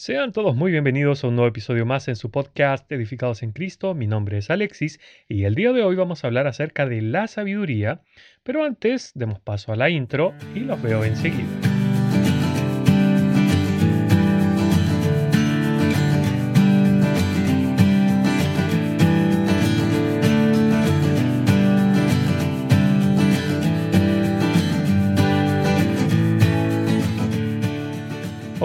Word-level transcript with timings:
Sean 0.00 0.32
todos 0.32 0.56
muy 0.56 0.72
bienvenidos 0.72 1.22
a 1.22 1.28
un 1.28 1.36
nuevo 1.36 1.50
episodio 1.50 1.84
más 1.84 2.08
en 2.08 2.16
su 2.16 2.30
podcast 2.30 2.90
Edificados 2.90 3.42
en 3.42 3.52
Cristo. 3.52 3.92
Mi 3.92 4.06
nombre 4.06 4.38
es 4.38 4.48
Alexis 4.48 4.98
y 5.28 5.44
el 5.44 5.54
día 5.54 5.74
de 5.74 5.82
hoy 5.82 5.94
vamos 5.94 6.24
a 6.24 6.28
hablar 6.28 6.46
acerca 6.46 6.86
de 6.86 7.02
la 7.02 7.26
sabiduría, 7.26 8.00
pero 8.42 8.64
antes 8.64 9.12
demos 9.14 9.40
paso 9.40 9.74
a 9.74 9.76
la 9.76 9.90
intro 9.90 10.32
y 10.54 10.60
los 10.60 10.80
veo 10.80 11.04
enseguida. 11.04 11.69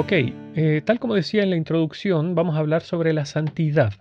Ok, 0.05 0.11
eh, 0.11 0.83
tal 0.85 0.99
como 0.99 1.15
decía 1.15 1.41
en 1.41 1.49
la 1.49 1.55
introducción, 1.55 2.35
vamos 2.35 2.55
a 2.55 2.59
hablar 2.59 2.83
sobre 2.83 3.11
la 3.11 3.25
santidad. 3.25 3.91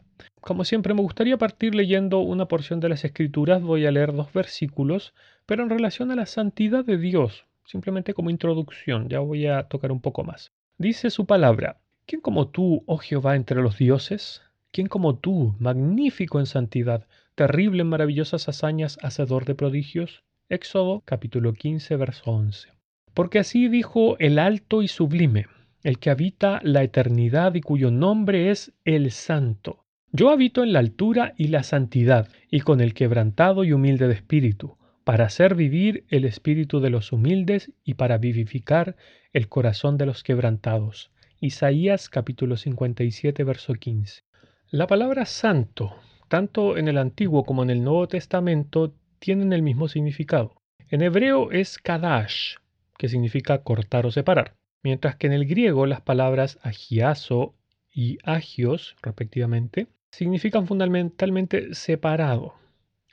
Como 0.42 0.64
siempre, 0.64 0.92
me 0.92 1.00
gustaría 1.00 1.38
partir 1.38 1.74
leyendo 1.74 2.18
una 2.18 2.46
porción 2.46 2.78
de 2.78 2.90
las 2.90 3.06
Escrituras. 3.06 3.62
Voy 3.62 3.86
a 3.86 3.90
leer 3.90 4.12
dos 4.12 4.30
versículos, 4.34 5.14
pero 5.46 5.62
en 5.62 5.70
relación 5.70 6.10
a 6.10 6.14
la 6.14 6.26
santidad 6.26 6.84
de 6.84 6.98
Dios, 6.98 7.46
simplemente 7.64 8.12
como 8.12 8.28
introducción, 8.28 9.08
ya 9.08 9.20
voy 9.20 9.46
a 9.46 9.62
tocar 9.62 9.90
un 9.92 10.02
poco 10.02 10.24
más. 10.24 10.52
Dice 10.76 11.08
su 11.08 11.24
palabra, 11.24 11.78
¿quién 12.04 12.20
como 12.20 12.48
tú, 12.48 12.82
oh 12.84 12.98
Jehová, 12.98 13.34
entre 13.34 13.62
los 13.62 13.78
dioses? 13.78 14.42
¿Quién 14.72 14.88
como 14.88 15.16
tú, 15.16 15.54
magnífico 15.58 16.38
en 16.38 16.44
santidad, 16.44 17.06
terrible 17.34 17.80
en 17.80 17.88
maravillosas 17.88 18.46
hazañas, 18.46 18.98
hacedor 19.00 19.46
de 19.46 19.54
prodigios? 19.54 20.22
Éxodo 20.50 21.02
capítulo 21.06 21.54
15, 21.54 21.96
verso 21.96 22.30
11. 22.30 22.68
Porque 23.14 23.38
así 23.38 23.68
dijo 23.68 24.18
el 24.18 24.38
alto 24.38 24.82
y 24.82 24.88
sublime 24.88 25.46
el 25.84 25.98
que 25.98 26.08
habita 26.08 26.60
la 26.62 26.82
eternidad 26.82 27.54
y 27.54 27.60
cuyo 27.60 27.90
nombre 27.90 28.50
es 28.50 28.72
el 28.86 29.10
Santo. 29.10 29.84
Yo 30.12 30.30
habito 30.30 30.62
en 30.62 30.72
la 30.72 30.78
altura 30.78 31.34
y 31.36 31.48
la 31.48 31.62
santidad, 31.62 32.28
y 32.50 32.60
con 32.60 32.80
el 32.80 32.94
quebrantado 32.94 33.64
y 33.64 33.72
humilde 33.72 34.08
de 34.08 34.14
espíritu, 34.14 34.78
para 35.04 35.26
hacer 35.26 35.54
vivir 35.54 36.06
el 36.08 36.24
espíritu 36.24 36.80
de 36.80 36.88
los 36.88 37.12
humildes 37.12 37.70
y 37.84 37.94
para 37.94 38.16
vivificar 38.16 38.96
el 39.34 39.48
corazón 39.48 39.98
de 39.98 40.06
los 40.06 40.22
quebrantados. 40.22 41.10
Isaías 41.40 42.08
capítulo 42.08 42.56
57, 42.56 43.44
verso 43.44 43.74
15. 43.74 44.22
La 44.70 44.86
palabra 44.86 45.26
santo, 45.26 45.96
tanto 46.28 46.78
en 46.78 46.88
el 46.88 46.96
Antiguo 46.96 47.44
como 47.44 47.62
en 47.62 47.68
el 47.68 47.84
Nuevo 47.84 48.08
Testamento, 48.08 48.94
tienen 49.18 49.52
el 49.52 49.60
mismo 49.60 49.88
significado. 49.88 50.54
En 50.88 51.02
hebreo 51.02 51.50
es 51.50 51.76
kadash, 51.76 52.54
que 52.96 53.08
significa 53.08 53.58
cortar 53.58 54.06
o 54.06 54.10
separar 54.10 54.54
mientras 54.84 55.16
que 55.16 55.26
en 55.26 55.32
el 55.32 55.46
griego 55.46 55.86
las 55.86 56.02
palabras 56.02 56.60
agiaso 56.62 57.54
y 57.92 58.18
agios, 58.22 58.94
respectivamente, 59.02 59.88
significan 60.10 60.68
fundamentalmente 60.68 61.74
separado. 61.74 62.54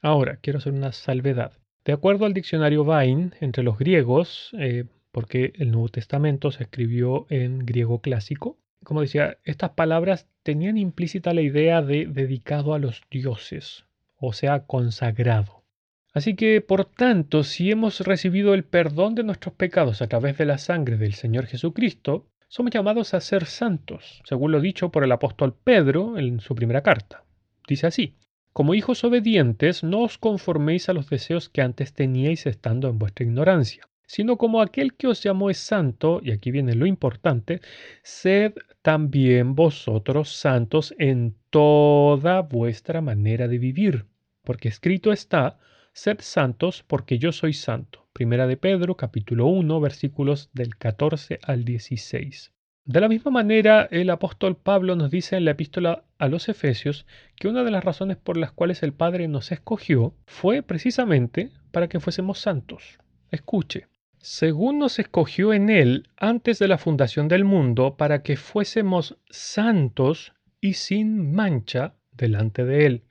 Ahora, 0.03 0.37
quiero 0.37 0.59
hacer 0.59 0.73
una 0.73 0.91
salvedad. 0.91 1.53
De 1.85 1.93
acuerdo 1.93 2.25
al 2.25 2.33
diccionario 2.33 2.83
Vine, 2.85 3.31
entre 3.39 3.63
los 3.63 3.79
griegos, 3.79 4.51
eh, 4.59 4.85
porque 5.11 5.53
el 5.55 5.71
Nuevo 5.71 5.89
Testamento 5.89 6.51
se 6.51 6.63
escribió 6.63 7.25
en 7.29 7.65
griego 7.65 8.01
clásico, 8.01 8.57
como 8.83 9.01
decía, 9.01 9.37
estas 9.43 9.71
palabras 9.71 10.27
tenían 10.43 10.77
implícita 10.77 11.33
la 11.33 11.41
idea 11.41 11.81
de 11.81 12.07
dedicado 12.07 12.73
a 12.73 12.79
los 12.79 13.01
dioses, 13.11 13.85
o 14.17 14.33
sea, 14.33 14.65
consagrado. 14.65 15.60
Así 16.13 16.35
que, 16.35 16.59
por 16.61 16.85
tanto, 16.85 17.43
si 17.43 17.71
hemos 17.71 18.01
recibido 18.01 18.53
el 18.53 18.63
perdón 18.63 19.15
de 19.15 19.23
nuestros 19.23 19.55
pecados 19.55 20.01
a 20.01 20.07
través 20.07 20.37
de 20.37 20.45
la 20.45 20.57
sangre 20.57 20.97
del 20.97 21.13
Señor 21.13 21.45
Jesucristo, 21.45 22.27
somos 22.49 22.71
llamados 22.71 23.13
a 23.13 23.21
ser 23.21 23.45
santos, 23.45 24.21
según 24.25 24.51
lo 24.51 24.59
dicho 24.59 24.89
por 24.89 25.05
el 25.05 25.11
apóstol 25.13 25.55
Pedro 25.63 26.17
en 26.17 26.41
su 26.41 26.53
primera 26.53 26.81
carta. 26.81 27.23
Dice 27.65 27.87
así, 27.87 28.17
como 28.51 28.73
hijos 28.73 29.05
obedientes, 29.05 29.81
no 29.81 30.01
os 30.01 30.17
conforméis 30.17 30.89
a 30.89 30.93
los 30.93 31.09
deseos 31.09 31.47
que 31.47 31.61
antes 31.61 31.93
teníais 31.93 32.45
estando 32.45 32.89
en 32.89 32.99
vuestra 32.99 33.25
ignorancia, 33.25 33.87
sino 34.05 34.35
como 34.35 34.59
aquel 34.61 34.95
que 34.95 35.07
os 35.07 35.23
llamó 35.23 35.49
es 35.49 35.59
santo, 35.59 36.19
y 36.21 36.31
aquí 36.31 36.51
viene 36.51 36.75
lo 36.75 36.85
importante, 36.85 37.61
sed 38.03 38.51
también 38.81 39.55
vosotros 39.55 40.35
santos 40.35 40.93
en 40.99 41.37
toda 41.49 42.41
vuestra 42.41 42.99
manera 42.99 43.47
de 43.47 43.57
vivir, 43.57 44.07
porque 44.43 44.67
escrito 44.67 45.13
está, 45.13 45.57
Sed 45.93 46.19
santos 46.21 46.83
porque 46.87 47.19
yo 47.19 47.33
soy 47.33 47.51
santo. 47.51 48.07
Primera 48.13 48.47
de 48.47 48.55
Pedro, 48.55 48.95
capítulo 48.95 49.47
1, 49.47 49.81
versículos 49.81 50.49
del 50.53 50.77
14 50.77 51.39
al 51.43 51.65
16. 51.65 52.53
De 52.85 53.01
la 53.01 53.09
misma 53.09 53.29
manera, 53.29 53.89
el 53.91 54.09
apóstol 54.09 54.55
Pablo 54.55 54.95
nos 54.95 55.11
dice 55.11 55.35
en 55.35 55.43
la 55.43 55.51
epístola 55.51 56.05
a 56.17 56.29
los 56.29 56.47
Efesios 56.47 57.05
que 57.35 57.49
una 57.49 57.65
de 57.65 57.71
las 57.71 57.83
razones 57.83 58.15
por 58.15 58.37
las 58.37 58.53
cuales 58.53 58.83
el 58.83 58.93
Padre 58.93 59.27
nos 59.27 59.51
escogió 59.51 60.15
fue 60.25 60.63
precisamente 60.63 61.51
para 61.71 61.89
que 61.89 61.99
fuésemos 61.99 62.39
santos. 62.39 62.97
Escuche, 63.29 63.87
según 64.17 64.79
nos 64.79 64.97
escogió 64.97 65.51
en 65.51 65.69
Él 65.69 66.07
antes 66.15 66.57
de 66.57 66.69
la 66.69 66.77
fundación 66.77 67.27
del 67.27 67.43
mundo 67.43 67.97
para 67.97 68.23
que 68.23 68.37
fuésemos 68.37 69.17
santos 69.29 70.33
y 70.61 70.73
sin 70.73 71.33
mancha 71.33 71.95
delante 72.13 72.63
de 72.63 72.85
Él. 72.85 73.03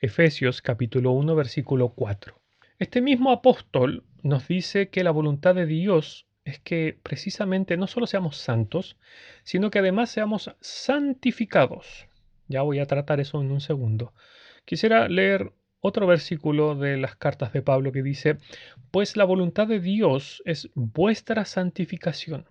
Efesios 0.00 0.62
capítulo 0.62 1.10
1 1.10 1.34
versículo 1.34 1.88
4. 1.88 2.40
Este 2.78 3.00
mismo 3.00 3.32
apóstol 3.32 4.04
nos 4.22 4.46
dice 4.46 4.90
que 4.90 5.02
la 5.02 5.10
voluntad 5.10 5.56
de 5.56 5.66
Dios 5.66 6.28
es 6.44 6.60
que 6.60 6.96
precisamente 7.02 7.76
no 7.76 7.88
solo 7.88 8.06
seamos 8.06 8.36
santos, 8.36 8.96
sino 9.42 9.70
que 9.72 9.80
además 9.80 10.08
seamos 10.10 10.54
santificados. 10.60 12.06
Ya 12.46 12.62
voy 12.62 12.78
a 12.78 12.86
tratar 12.86 13.18
eso 13.18 13.40
en 13.40 13.50
un 13.50 13.60
segundo. 13.60 14.14
Quisiera 14.64 15.08
leer 15.08 15.52
otro 15.80 16.06
versículo 16.06 16.76
de 16.76 16.96
las 16.96 17.16
cartas 17.16 17.52
de 17.52 17.62
Pablo 17.62 17.90
que 17.90 18.04
dice, 18.04 18.38
pues 18.92 19.16
la 19.16 19.24
voluntad 19.24 19.66
de 19.66 19.80
Dios 19.80 20.44
es 20.44 20.70
vuestra 20.76 21.44
santificación, 21.44 22.46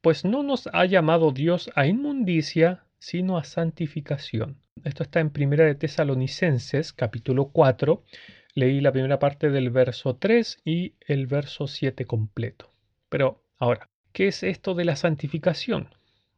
pues 0.00 0.24
no 0.24 0.44
nos 0.44 0.68
ha 0.72 0.84
llamado 0.84 1.32
Dios 1.32 1.68
a 1.74 1.88
inmundicia, 1.88 2.84
sino 3.00 3.38
a 3.38 3.42
santificación. 3.42 4.60
Esto 4.86 5.02
está 5.02 5.18
en 5.18 5.30
Primera 5.30 5.64
de 5.64 5.74
Tesalonicenses, 5.74 6.92
capítulo 6.92 7.48
4. 7.48 8.04
Leí 8.54 8.80
la 8.80 8.92
primera 8.92 9.18
parte 9.18 9.50
del 9.50 9.70
verso 9.70 10.14
3 10.14 10.60
y 10.64 10.94
el 11.00 11.26
verso 11.26 11.66
7 11.66 12.04
completo. 12.04 12.70
Pero 13.08 13.42
ahora, 13.58 13.90
¿qué 14.12 14.28
es 14.28 14.44
esto 14.44 14.76
de 14.76 14.84
la 14.84 14.94
santificación? 14.94 15.88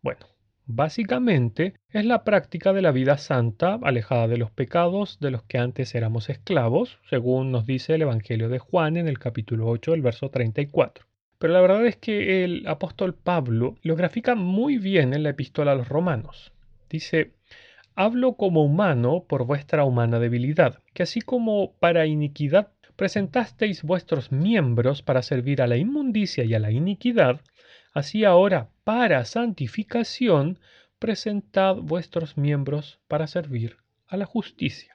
Bueno, 0.01 0.21
básicamente 0.65 1.75
es 1.91 2.07
la 2.07 2.25
práctica 2.25 2.73
de 2.73 2.81
la 2.81 2.91
vida 2.91 3.19
santa, 3.19 3.79
alejada 3.83 4.29
de 4.29 4.39
los 4.39 4.51
pecados 4.51 5.21
de 5.21 5.31
los 5.31 5.43
que 5.43 5.59
antes 5.59 5.95
éramos 5.95 6.31
esclavos, 6.31 7.01
según 7.11 7.53
nos 7.53 7.67
dice 7.67 7.97
el 7.97 8.03
Evangelio 8.03 8.49
de 8.49 8.61
Juan 8.61 8.97
en 8.97 9.09
el 9.09 9.19
capítulo 9.19 9.67
8, 9.69 9.93
el 9.93 10.01
verso 10.01 10.31
34. 10.31 11.05
Pero 11.39 11.53
la 11.53 11.61
verdad 11.61 11.85
es 11.85 11.97
que 11.97 12.45
el 12.45 12.67
apóstol 12.67 13.13
Pablo 13.13 13.77
lo 13.83 13.95
grafica 13.95 14.35
muy 14.35 14.79
bien 14.79 15.13
en 15.13 15.23
la 15.23 15.29
epístola 15.29 15.73
a 15.73 15.75
los 15.75 15.91
romanos. 15.91 16.55
Dice, 16.89 17.33
hablo 17.99 18.35
como 18.35 18.63
humano 18.63 19.25
por 19.29 19.45
vuestra 19.45 19.83
humana 19.83 20.21
debilidad, 20.21 20.79
que 20.95 21.03
así 21.03 21.21
como 21.21 21.73
para 21.81 22.07
iniquidad 22.07 22.71
presentasteis 22.95 23.83
vuestros 23.83 24.31
miembros 24.31 25.03
para 25.03 25.21
servir 25.21 25.61
a 25.63 25.67
la 25.67 25.79
inmundicia 25.79 26.45
y 26.45 26.55
a 26.55 26.61
la 26.61 26.71
iniquidad, 26.71 27.41
así 27.93 28.25
ahora 28.25 28.71
para 28.85 29.25
santificación 29.25 30.61
presentad 31.01 31.75
vuestros 31.75 32.37
miembros 32.37 33.01
para 33.09 33.27
servir 33.27 33.79
a 34.07 34.17
la 34.17 34.27
justicia. 34.27 34.93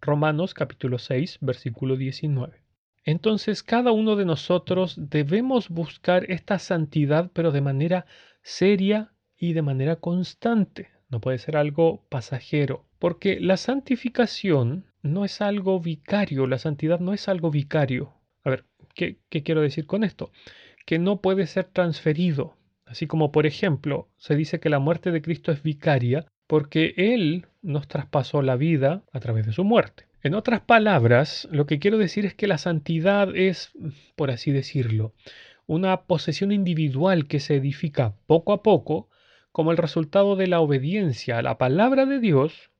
Romanos 0.00 0.52
capítulo 0.52 0.98
6, 0.98 1.38
versículo 1.42 1.96
19. 1.96 2.64
Entonces 3.04 3.62
cada 3.62 3.92
uno 3.92 4.16
de 4.16 4.24
nosotros 4.24 4.96
debemos 4.98 5.68
buscar 5.68 6.28
esta 6.28 6.58
santidad, 6.58 7.30
pero 7.32 7.52
de 7.52 7.60
manera 7.60 8.06
seria 8.42 9.12
y 9.38 9.52
de 9.52 9.62
manera 9.62 9.94
constante 9.94 10.90
no 11.10 11.20
puede 11.20 11.38
ser 11.38 11.56
algo 11.56 12.04
pasajero, 12.08 12.84
porque 12.98 13.40
la 13.40 13.56
santificación 13.56 14.86
no 15.02 15.24
es 15.24 15.40
algo 15.40 15.80
vicario, 15.80 16.46
la 16.46 16.58
santidad 16.58 17.00
no 17.00 17.12
es 17.12 17.28
algo 17.28 17.50
vicario. 17.50 18.14
A 18.44 18.50
ver, 18.50 18.64
¿qué, 18.94 19.18
quiero 19.28 19.60
decir 19.60 19.86
con 19.86 20.04
esto? 20.04 20.30
Que 20.86 20.98
no 20.98 21.20
puede 21.20 21.46
ser 21.46 21.64
transferido. 21.64 22.56
Así 22.86 23.06
como, 23.06 23.32
por 23.32 23.46
ejemplo, 23.46 24.08
se 24.16 24.34
dice 24.36 24.60
que 24.60 24.68
la 24.68 24.78
muerte 24.78 25.10
de 25.10 25.22
Cristo 25.22 25.52
es 25.52 25.62
vicaria 25.62 26.26
porque 26.46 26.94
Él 26.96 27.46
nos 27.62 27.86
traspasó 27.86 28.42
la 28.42 28.56
vida 28.56 29.02
a 29.12 29.20
través 29.20 29.46
de 29.46 29.52
su 29.52 29.64
muerte. 29.64 30.06
En 30.22 30.34
otras 30.34 30.60
palabras, 30.60 31.48
lo 31.50 31.66
que 31.66 31.78
quiero 31.78 31.98
decir 31.98 32.26
es 32.26 32.34
que 32.34 32.46
la 32.46 32.58
santidad 32.58 33.34
es, 33.34 33.72
por 34.16 34.30
así 34.30 34.50
decirlo, 34.50 35.14
una 35.66 36.02
posesión 36.02 36.50
individual 36.50 37.26
que 37.26 37.40
se 37.40 37.54
edifica 37.54 38.16
poco 38.26 38.52
a 38.52 38.62
poco 38.62 39.08
como 39.52 39.72
el 39.72 39.76
resultado 39.76 40.36
de 40.36 40.46
la 40.46 40.60
obediencia 40.60 41.38
a 41.38 41.42
la 41.42 41.58
palabra 41.58 42.06
de 42.06 42.20
Dios 42.20 42.70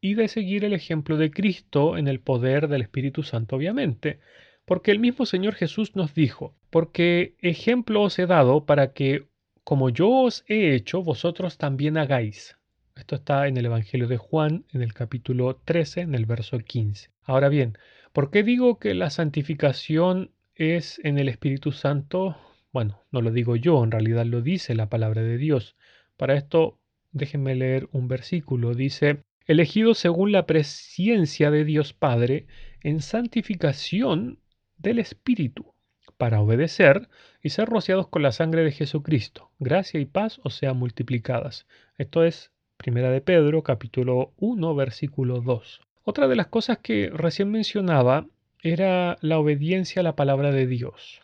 y 0.00 0.14
de 0.14 0.28
seguir 0.28 0.64
el 0.64 0.72
ejemplo 0.72 1.16
de 1.16 1.30
Cristo 1.30 1.96
en 1.96 2.08
el 2.08 2.20
poder 2.20 2.68
del 2.68 2.82
Espíritu 2.82 3.22
Santo, 3.22 3.56
obviamente, 3.56 4.20
porque 4.64 4.90
el 4.90 4.98
mismo 4.98 5.26
Señor 5.26 5.54
Jesús 5.54 5.96
nos 5.96 6.14
dijo, 6.14 6.54
porque 6.70 7.34
ejemplo 7.40 8.02
os 8.02 8.18
he 8.18 8.26
dado 8.26 8.66
para 8.66 8.92
que, 8.92 9.26
como 9.64 9.88
yo 9.88 10.10
os 10.10 10.44
he 10.46 10.74
hecho, 10.74 11.02
vosotros 11.02 11.56
también 11.56 11.96
hagáis. 11.96 12.56
Esto 12.94 13.14
está 13.14 13.46
en 13.46 13.56
el 13.56 13.66
Evangelio 13.66 14.08
de 14.08 14.18
Juan, 14.18 14.64
en 14.72 14.82
el 14.82 14.92
capítulo 14.92 15.60
13, 15.64 16.02
en 16.02 16.14
el 16.14 16.26
verso 16.26 16.58
15. 16.58 17.10
Ahora 17.22 17.48
bien, 17.48 17.78
¿por 18.12 18.30
qué 18.30 18.42
digo 18.42 18.78
que 18.78 18.92
la 18.94 19.10
santificación 19.10 20.32
es 20.54 21.00
en 21.04 21.18
el 21.18 21.28
Espíritu 21.28 21.72
Santo? 21.72 22.36
Bueno, 22.72 23.04
no 23.10 23.22
lo 23.22 23.30
digo 23.30 23.56
yo, 23.56 23.82
en 23.82 23.90
realidad 23.90 24.26
lo 24.26 24.42
dice 24.42 24.74
la 24.74 24.88
palabra 24.88 25.22
de 25.22 25.38
Dios. 25.38 25.76
Para 26.18 26.34
esto, 26.34 26.80
déjenme 27.12 27.54
leer 27.54 27.88
un 27.92 28.08
versículo. 28.08 28.74
Dice, 28.74 29.22
elegido 29.46 29.94
según 29.94 30.32
la 30.32 30.46
presciencia 30.46 31.52
de 31.52 31.64
Dios 31.64 31.92
Padre 31.92 32.48
en 32.82 33.00
santificación 33.00 34.40
del 34.76 34.98
Espíritu, 34.98 35.74
para 36.16 36.40
obedecer 36.40 37.08
y 37.40 37.50
ser 37.50 37.68
rociados 37.68 38.08
con 38.08 38.22
la 38.22 38.32
sangre 38.32 38.64
de 38.64 38.72
Jesucristo. 38.72 39.52
Gracia 39.60 40.00
y 40.00 40.06
paz 40.06 40.40
os 40.42 40.56
sean 40.56 40.76
multiplicadas. 40.76 41.68
Esto 41.96 42.24
es 42.24 42.50
Primera 42.76 43.10
de 43.10 43.20
Pedro, 43.20 43.62
capítulo 43.62 44.32
1, 44.38 44.74
versículo 44.74 45.40
2. 45.40 45.80
Otra 46.02 46.26
de 46.26 46.34
las 46.34 46.48
cosas 46.48 46.78
que 46.78 47.10
recién 47.10 47.50
mencionaba 47.52 48.26
era 48.60 49.18
la 49.20 49.38
obediencia 49.38 50.00
a 50.00 50.02
la 50.02 50.16
palabra 50.16 50.50
de 50.50 50.66
Dios. 50.66 51.22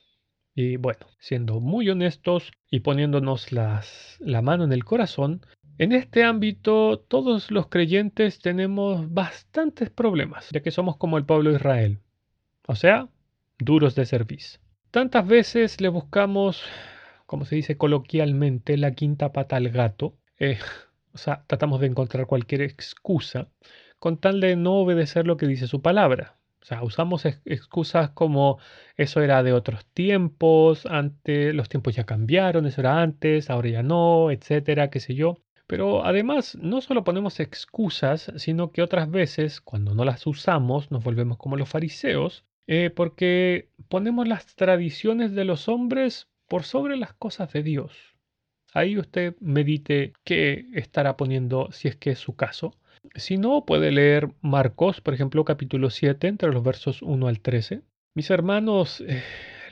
Y 0.55 0.77
bueno, 0.77 1.07
siendo 1.19 1.61
muy 1.61 1.91
honestos 1.91 2.53
y 2.71 2.81
poniéndonos 2.81 3.53
la 3.53 3.83
mano 4.43 4.65
en 4.65 4.73
el 4.73 4.85
corazón, 4.85 5.43
en 5.77 5.91
este 5.91 6.23
ámbito 6.23 7.01
todos 7.01 7.51
los 7.51 7.67
creyentes 7.67 8.39
tenemos 8.39 9.13
bastantes 9.13 9.91
problemas, 9.91 10.49
ya 10.53 10.61
que 10.61 10.71
somos 10.71 10.97
como 10.97 11.19
el 11.19 11.25
pueblo 11.25 11.51
de 11.51 11.57
Israel, 11.57 11.99
o 12.69 12.77
sea, 12.77 13.09
duros 13.59 13.97
de 13.97 14.07
servicio. 14.07 14.61
Tantas 14.93 15.27
veces 15.27 15.81
le 15.81 15.89
buscamos, 15.89 16.63
como 17.27 17.45
se 17.45 17.57
dice 17.57 17.77
coloquialmente, 17.77 18.77
la 18.77 18.93
quinta 18.93 19.33
pata 19.33 19.57
al 19.57 19.71
gato, 19.71 20.17
eh, 20.39 20.61
o 21.13 21.19
sea, 21.19 21.43
tratamos 21.49 21.81
de 21.81 21.89
encontrar 21.89 22.27
cualquier 22.27 22.63
excusa 22.63 23.49
con 23.99 24.19
tal 24.19 24.41
de 24.41 24.55
no 24.55 24.75
obedecer 24.75 25.27
lo 25.27 25.37
que 25.37 25.49
dice 25.49 25.67
su 25.67 25.83
palabra. 25.83 26.39
O 26.65 26.67
sea, 26.67 26.83
usamos 26.83 27.27
excusas 27.45 28.09
como 28.11 28.59
eso 28.97 29.21
era 29.21 29.43
de 29.43 29.53
otros 29.53 29.85
tiempos, 29.93 30.87
antes 30.87 31.55
los 31.55 31.69
tiempos 31.69 31.95
ya 31.95 32.05
cambiaron, 32.05 32.65
eso 32.65 32.81
era 32.81 33.03
antes, 33.03 33.51
ahora 33.51 33.69
ya 33.69 33.83
no, 33.83 34.31
etcétera, 34.31 34.89
qué 34.89 34.99
sé 34.99 35.15
yo. 35.15 35.37
Pero 35.67 36.07
además, 36.07 36.57
no 36.59 36.81
solo 36.81 37.05
ponemos 37.05 37.39
excusas, 37.39 38.33
sino 38.37 38.73
que 38.73 38.81
otras 38.81 39.11
veces, 39.11 39.61
cuando 39.61 39.95
no 39.95 40.07
las 40.07 40.27
usamos, 40.27 40.91
nos 40.91 41.05
volvemos 41.05 41.37
como 41.37 41.59
los 41.59 41.69
fariseos, 41.69 42.47
eh, 42.67 42.89
porque 42.89 43.69
ponemos 43.91 44.27
las 44.27 44.57
tradiciones 44.57 45.33
de 45.33 45.45
los 45.45 45.69
hombres 45.69 46.29
por 46.49 46.63
sobre 46.63 46.97
las 46.97 47.13
cosas 47.13 47.53
de 47.53 47.63
Dios. 47.63 48.17
Ahí 48.73 48.97
usted 48.97 49.37
medite 49.41 50.15
qué 50.25 50.65
estará 50.73 51.19
poniendo 51.19 51.71
si 51.73 51.89
es 51.89 51.97
que 51.97 52.13
es 52.13 52.19
su 52.19 52.37
caso. 52.37 52.75
Si 53.15 53.37
no, 53.37 53.65
puede 53.65 53.93
leer 53.93 54.31
Marcos, 54.41 55.01
por 55.01 55.15
ejemplo, 55.15 55.45
capítulo 55.45 55.91
7, 55.91 56.27
entre 56.29 56.53
los 56.53 56.63
versos 56.63 57.03
1 57.03 57.29
al 57.29 57.41
13. 57.41 57.83
Mis 58.15 58.31
hermanos, 58.31 59.03
eh, 59.07 59.23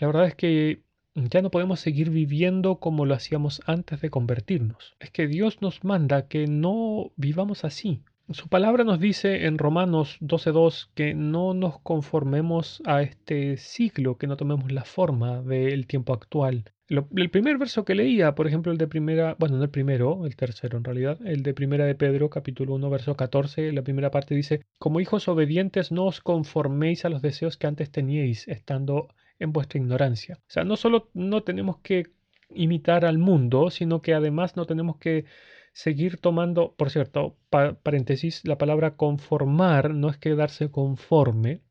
la 0.00 0.06
verdad 0.06 0.26
es 0.26 0.34
que 0.34 0.82
ya 1.14 1.42
no 1.42 1.50
podemos 1.50 1.80
seguir 1.80 2.10
viviendo 2.10 2.76
como 2.76 3.06
lo 3.06 3.14
hacíamos 3.14 3.60
antes 3.66 4.00
de 4.00 4.10
convertirnos. 4.10 4.96
Es 4.98 5.10
que 5.10 5.26
Dios 5.26 5.60
nos 5.60 5.84
manda 5.84 6.28
que 6.28 6.46
no 6.46 7.12
vivamos 7.16 7.64
así. 7.64 8.02
Su 8.30 8.48
palabra 8.48 8.84
nos 8.84 8.98
dice 8.98 9.46
en 9.46 9.58
Romanos 9.58 10.16
12.2 10.20 10.90
que 10.94 11.12
no 11.12 11.54
nos 11.54 11.80
conformemos 11.80 12.82
a 12.86 13.02
este 13.02 13.58
ciclo, 13.58 14.16
que 14.16 14.26
no 14.26 14.36
tomemos 14.36 14.72
la 14.72 14.84
forma 14.84 15.42
del 15.42 15.86
tiempo 15.86 16.14
actual, 16.14 16.72
el 16.88 17.30
primer 17.30 17.58
verso 17.58 17.84
que 17.84 17.94
leía, 17.94 18.34
por 18.34 18.46
ejemplo, 18.46 18.72
el 18.72 18.78
de 18.78 18.86
primera, 18.86 19.36
bueno, 19.38 19.56
no 19.56 19.64
el 19.64 19.70
primero, 19.70 20.26
el 20.26 20.36
tercero 20.36 20.76
en 20.76 20.84
realidad, 20.84 21.18
el 21.24 21.42
de 21.42 21.54
primera 21.54 21.86
de 21.86 21.94
Pedro, 21.94 22.28
capítulo 22.28 22.74
1, 22.74 22.90
verso 22.90 23.16
14, 23.16 23.72
la 23.72 23.82
primera 23.82 24.10
parte 24.10 24.34
dice, 24.34 24.64
como 24.78 25.00
hijos 25.00 25.28
obedientes 25.28 25.92
no 25.92 26.04
os 26.04 26.20
conforméis 26.20 27.04
a 27.04 27.08
los 27.08 27.22
deseos 27.22 27.56
que 27.56 27.66
antes 27.66 27.90
teníais, 27.90 28.46
estando 28.48 29.08
en 29.38 29.52
vuestra 29.52 29.78
ignorancia. 29.78 30.38
O 30.40 30.50
sea, 30.50 30.64
no 30.64 30.76
solo 30.76 31.10
no 31.14 31.42
tenemos 31.42 31.78
que 31.78 32.08
imitar 32.50 33.04
al 33.04 33.18
mundo, 33.18 33.70
sino 33.70 34.02
que 34.02 34.14
además 34.14 34.56
no 34.56 34.66
tenemos 34.66 34.96
que 34.98 35.24
seguir 35.72 36.18
tomando, 36.18 36.74
por 36.76 36.90
cierto, 36.90 37.36
paréntesis, 37.48 38.42
la 38.44 38.58
palabra 38.58 38.96
conformar 38.96 39.94
no 39.94 40.10
es 40.10 40.18
quedarse 40.18 40.70
conforme, 40.70 41.62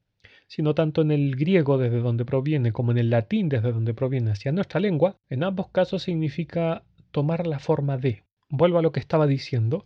sino 0.52 0.76
tanto 0.76 1.02
en 1.02 1.12
el 1.12 1.38
griego 1.38 1.78
desde 1.78 2.02
donde 2.02 2.26
proviene 2.26 2.74
como 2.74 2.92
en 2.92 2.98
el 2.98 3.10
latín 3.10 3.48
desde 3.48 3.72
donde 3.72 3.94
proviene 3.94 4.32
hacia 4.32 4.52
nuestra 4.52 4.82
lengua, 4.82 5.16
en 5.30 5.46
ambos 5.46 5.70
casos 5.70 6.04
significa 6.04 6.84
tomar 7.12 7.48
la 7.48 7.60
forma 7.60 7.98
de. 7.98 8.26
Vuelvo 8.50 8.78
a 8.78 8.82
lo 8.82 8.92
que 8.92 9.00
estaba 9.00 9.28
diciendo. 9.28 9.86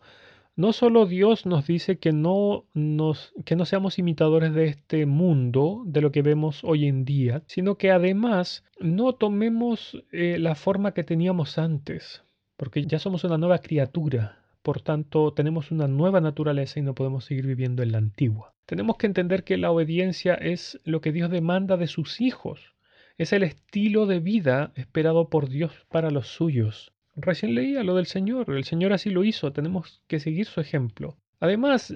No 0.55 0.73
solo 0.73 1.05
Dios 1.05 1.45
nos 1.45 1.67
dice 1.67 1.99
que 1.99 2.11
no, 2.13 2.65
nos, 2.73 3.31
que 3.45 3.55
no 3.55 3.65
seamos 3.65 3.99
imitadores 3.99 4.55
de 4.55 4.65
este 4.65 5.05
mundo, 5.05 5.83
de 5.85 6.01
lo 6.01 6.11
que 6.11 6.23
vemos 6.23 6.63
hoy 6.63 6.87
en 6.87 7.05
día, 7.05 7.43
sino 7.45 7.77
que 7.77 7.91
además 7.91 8.63
no 8.79 9.13
tomemos 9.13 10.03
eh, 10.11 10.37
la 10.39 10.55
forma 10.55 10.95
que 10.95 11.03
teníamos 11.03 11.59
antes, 11.59 12.23
porque 12.57 12.87
ya 12.87 12.97
somos 12.97 13.23
una 13.23 13.37
nueva 13.37 13.59
criatura, 13.59 14.44
por 14.65 14.81
tanto 14.81 15.31
tenemos 15.31 15.69
una 15.69 15.87
nueva 15.87 16.21
naturaleza 16.21 16.79
y 16.79 16.81
no 16.81 16.95
podemos 16.95 17.23
seguir 17.23 17.45
viviendo 17.45 17.83
en 17.83 17.91
la 17.91 17.99
antigua. 17.99 18.55
Tenemos 18.65 18.97
que 18.97 19.05
entender 19.05 19.43
que 19.43 19.57
la 19.57 19.69
obediencia 19.69 20.33
es 20.33 20.81
lo 20.83 21.01
que 21.01 21.11
Dios 21.11 21.29
demanda 21.29 21.77
de 21.77 21.85
sus 21.85 22.19
hijos. 22.19 22.73
Es 23.19 23.31
el 23.31 23.43
estilo 23.43 24.07
de 24.07 24.19
vida 24.19 24.71
esperado 24.73 25.29
por 25.29 25.49
Dios 25.49 25.71
para 25.89 26.09
los 26.09 26.29
suyos. 26.29 26.93
Recién 27.15 27.53
leía 27.53 27.83
lo 27.83 27.95
del 27.95 28.07
Señor. 28.07 28.49
El 28.49 28.63
Señor 28.63 28.91
así 28.91 29.11
lo 29.11 29.23
hizo. 29.23 29.53
Tenemos 29.53 30.01
que 30.07 30.19
seguir 30.19 30.47
su 30.47 30.61
ejemplo. 30.61 31.15
Además, 31.39 31.93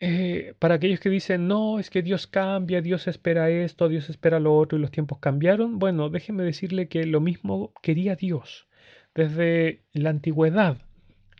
eh, 0.00 0.54
para 0.58 0.74
aquellos 0.74 0.98
que 0.98 1.10
dicen, 1.10 1.46
no, 1.46 1.78
es 1.78 1.88
que 1.88 2.02
Dios 2.02 2.26
cambia, 2.26 2.82
Dios 2.82 3.06
espera 3.06 3.48
esto, 3.48 3.88
Dios 3.88 4.10
espera 4.10 4.40
lo 4.40 4.56
otro 4.56 4.76
y 4.76 4.80
los 4.80 4.90
tiempos 4.90 5.20
cambiaron, 5.20 5.78
bueno, 5.78 6.10
déjeme 6.10 6.42
decirle 6.42 6.88
que 6.88 7.04
lo 7.04 7.20
mismo 7.20 7.72
quería 7.80 8.16
Dios 8.16 8.66
desde 9.14 9.84
la 9.92 10.10
antigüedad. 10.10 10.78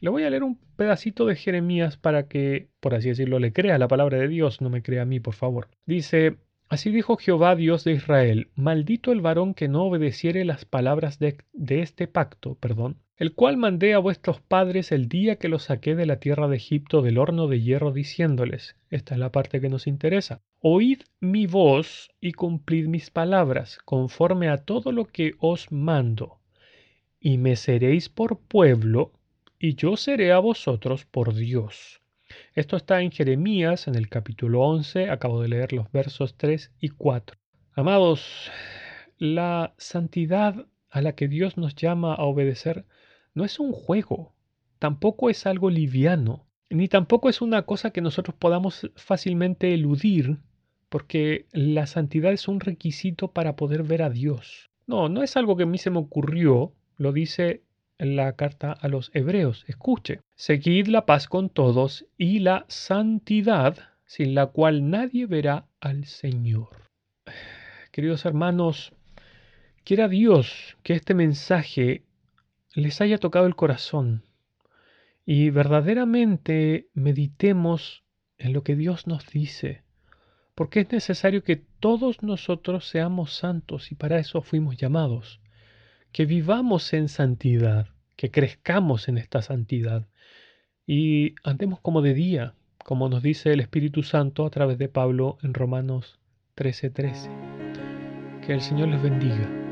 Le 0.00 0.10
voy 0.10 0.22
a 0.24 0.30
leer 0.30 0.44
un 0.44 0.58
pedacito 0.76 1.26
de 1.26 1.36
Jeremías 1.36 1.96
para 1.96 2.28
que, 2.28 2.68
por 2.80 2.94
así 2.94 3.08
decirlo, 3.08 3.38
le 3.38 3.52
crea 3.52 3.78
la 3.78 3.88
palabra 3.88 4.18
de 4.18 4.28
Dios, 4.28 4.60
no 4.60 4.70
me 4.70 4.82
crea 4.82 5.02
a 5.02 5.06
mí, 5.06 5.20
por 5.20 5.34
favor. 5.34 5.68
Dice, 5.86 6.36
Así 6.70 6.90
dijo 6.90 7.16
Jehová 7.16 7.56
Dios 7.56 7.84
de 7.84 7.92
Israel, 7.92 8.50
maldito 8.54 9.10
el 9.10 9.22
varón 9.22 9.54
que 9.54 9.68
no 9.68 9.84
obedeciere 9.84 10.44
las 10.44 10.66
palabras 10.66 11.18
de, 11.18 11.38
este 11.54 12.06
pacto, 12.08 12.56
perdón, 12.56 12.98
el 13.16 13.32
cual 13.32 13.56
mandé 13.56 13.94
a 13.94 13.98
vuestros 13.98 14.42
padres 14.42 14.92
el 14.92 15.08
día 15.08 15.36
que 15.36 15.48
los 15.48 15.62
saqué 15.62 15.94
de 15.94 16.04
la 16.04 16.20
tierra 16.20 16.46
de 16.46 16.56
Egipto 16.56 17.00
del 17.00 17.16
horno 17.16 17.46
de 17.48 17.62
hierro, 17.62 17.90
diciéndoles, 17.90 18.76
esta 18.90 19.14
es 19.14 19.18
la 19.18 19.32
parte 19.32 19.62
que 19.62 19.70
nos 19.70 19.87
interesa, 19.87 20.42
oíd 20.61 21.00
mi 21.20 21.46
voz 21.46 22.11
y 22.20 22.32
cumplid 22.32 22.87
mis 22.87 23.08
palabras, 23.08 23.78
conforme 23.87 24.50
a 24.50 24.58
todo 24.58 24.92
lo 24.92 25.06
que 25.06 25.37
os 25.38 25.73
mando, 25.73 26.38
y 27.18 27.38
me 27.38 27.56
seréis 27.56 28.11
por 28.11 28.40
pueblo, 28.40 29.12
y 29.58 29.74
yo 29.74 29.96
seré 29.96 30.32
a 30.32 30.38
vosotros 30.38 31.04
por 31.04 31.34
Dios. 31.34 32.00
Esto 32.54 32.76
está 32.76 33.02
en 33.02 33.10
Jeremías, 33.10 33.88
en 33.88 33.94
el 33.96 34.08
capítulo 34.08 34.62
11, 34.62 35.10
acabo 35.10 35.40
de 35.42 35.48
leer 35.48 35.72
los 35.72 35.90
versos 35.90 36.36
3 36.36 36.72
y 36.80 36.90
4. 36.90 37.36
Amados, 37.72 38.50
la 39.18 39.74
santidad 39.78 40.66
a 40.90 41.00
la 41.00 41.14
que 41.14 41.28
Dios 41.28 41.56
nos 41.56 41.74
llama 41.74 42.14
a 42.14 42.24
obedecer 42.24 42.84
no 43.34 43.44
es 43.44 43.58
un 43.58 43.72
juego, 43.72 44.34
tampoco 44.78 45.30
es 45.30 45.46
algo 45.46 45.70
liviano, 45.70 46.46
ni 46.70 46.88
tampoco 46.88 47.28
es 47.28 47.40
una 47.40 47.62
cosa 47.62 47.90
que 47.90 48.00
nosotros 48.00 48.36
podamos 48.38 48.90
fácilmente 48.94 49.74
eludir, 49.74 50.38
porque 50.88 51.46
la 51.52 51.86
santidad 51.86 52.32
es 52.32 52.46
un 52.46 52.60
requisito 52.60 53.32
para 53.32 53.56
poder 53.56 53.82
ver 53.82 54.02
a 54.02 54.10
Dios. 54.10 54.70
No, 54.86 55.08
no 55.08 55.22
es 55.22 55.36
algo 55.36 55.56
que 55.56 55.64
a 55.64 55.66
mí 55.66 55.78
se 55.78 55.90
me 55.90 55.98
ocurrió, 55.98 56.72
lo 56.96 57.12
dice 57.12 57.62
la 57.99 58.33
carta 58.35 58.73
a 58.73 58.88
los 58.88 59.11
hebreos. 59.14 59.64
Escuche, 59.67 60.21
seguid 60.37 60.87
la 60.87 61.05
paz 61.05 61.26
con 61.26 61.50
todos 61.50 62.07
y 62.17 62.38
la 62.38 62.64
santidad, 62.69 63.76
sin 64.07 64.35
la 64.35 64.47
cual 64.47 64.90
nadie 64.90 65.26
verá 65.26 65.67
al 65.81 66.05
Señor. 66.07 66.88
Queridos 67.93 68.25
hermanos, 68.25 68.93
quiera 69.85 70.09
Dios 70.09 70.76
que 70.83 70.95
este 70.95 71.14
mensaje 71.14 72.05
les 72.75 73.00
haya 73.00 73.19
tocado 73.19 73.47
el 73.47 73.57
corazón 73.57 74.23
y 75.26 75.50
verdaderamente 75.50 76.88
meditemos 76.95 78.05
en 78.38 78.52
lo 78.52 78.62
que 78.62 78.76
Dios 78.76 79.07
nos 79.09 79.26
dice, 79.26 79.83
porque 80.55 80.81
es 80.81 80.93
necesario 80.93 81.43
que 81.43 81.57
todos 81.81 82.23
nosotros 82.23 82.88
seamos 82.88 83.35
santos 83.35 83.90
y 83.90 83.97
para 83.97 84.19
eso 84.19 84.43
fuimos 84.43 84.76
llamados 84.76 85.40
que 86.12 86.26
vivamos 86.26 86.92
en 86.92 87.08
santidad, 87.08 87.88
que 88.16 88.30
crezcamos 88.30 89.08
en 89.08 89.18
esta 89.18 89.42
santidad 89.42 90.06
y 90.86 91.34
andemos 91.44 91.80
como 91.80 92.02
de 92.02 92.14
día, 92.14 92.54
como 92.84 93.08
nos 93.08 93.22
dice 93.22 93.52
el 93.52 93.60
Espíritu 93.60 94.02
Santo 94.02 94.46
a 94.46 94.50
través 94.50 94.78
de 94.78 94.88
Pablo 94.88 95.38
en 95.42 95.54
Romanos 95.54 96.18
13:13. 96.56 97.30
Que 98.46 98.54
el 98.54 98.60
Señor 98.60 98.88
les 98.88 99.02
bendiga. 99.02 99.67